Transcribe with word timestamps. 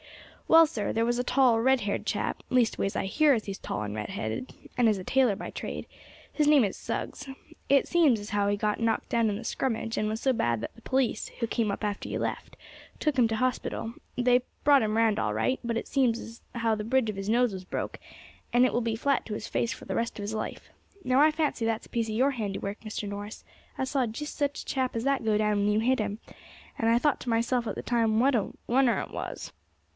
"Well, 0.47 0.65
sir, 0.65 0.91
there 0.91 1.05
was 1.05 1.19
a 1.19 1.23
tall 1.23 1.61
red 1.61 1.81
haired 1.81 2.05
chap 2.05 2.43
leastways 2.49 2.95
I 2.95 3.05
hear 3.05 3.33
as 3.33 3.45
he's 3.45 3.59
tall 3.59 3.83
and 3.83 3.95
red 3.95 4.09
headed, 4.09 4.51
and 4.77 4.89
is 4.89 4.97
a 4.97 5.03
tailor 5.03 5.35
by 5.35 5.51
trade; 5.51 5.85
his 6.33 6.45
name 6.47 6.65
is 6.65 6.75
Suggs. 6.75 7.29
It 7.69 7.87
seems 7.87 8.19
as 8.19 8.31
how 8.31 8.49
he 8.49 8.57
got 8.57 8.79
knocked 8.81 9.09
down 9.09 9.29
in 9.29 9.37
the 9.37 9.45
scrummage, 9.45 9.97
and 9.97 10.09
was 10.09 10.19
so 10.19 10.33
bad 10.33 10.59
that 10.59 10.75
the 10.75 10.81
police, 10.81 11.29
who 11.39 11.47
came 11.47 11.71
up 11.71 11.85
after 11.85 12.09
you 12.09 12.19
left, 12.19 12.57
took 12.99 13.17
him 13.17 13.29
to 13.29 13.35
hospital; 13.37 13.93
they 14.17 14.41
brought 14.65 14.81
him 14.81 14.97
round 14.97 15.19
all 15.19 15.33
right, 15.33 15.59
but 15.63 15.77
it 15.77 15.87
seems 15.87 16.19
as 16.19 16.41
how 16.55 16.73
the 16.75 16.83
bridge 16.83 17.09
of 17.09 17.15
his 17.15 17.29
nose 17.29 17.53
was 17.53 17.63
broke, 17.63 17.97
and 18.51 18.65
it 18.65 18.73
will 18.73 18.81
be 18.81 18.95
flat 18.95 19.25
to 19.27 19.35
his 19.35 19.47
face 19.47 19.71
for 19.71 19.85
the 19.85 19.95
rest 19.95 20.19
of 20.19 20.23
his 20.23 20.33
life. 20.33 20.67
Now 21.03 21.21
I 21.21 21.31
fancy 21.31 21.63
that's 21.63 21.85
a 21.85 21.89
piece 21.89 22.09
of 22.09 22.15
your 22.15 22.31
handiwork, 22.31 22.79
Mr. 22.81 23.07
Norris; 23.07 23.45
I 23.77 23.83
saw 23.85 24.07
jist 24.07 24.35
such 24.35 24.63
a 24.63 24.65
chap 24.65 24.95
as 24.97 25.03
that 25.05 25.23
go 25.23 25.37
down 25.37 25.59
when 25.59 25.71
you 25.71 25.79
hit 25.79 25.99
him, 25.99 26.19
and 26.79 26.89
I 26.89 26.97
thought 26.97 27.19
to 27.21 27.29
myself 27.29 27.67
at 27.67 27.75
the 27.75 27.83
time 27.83 28.19
what 28.19 28.35
a 28.35 28.49
onener 28.67 28.99
it 29.01 29.11
was." 29.11 29.53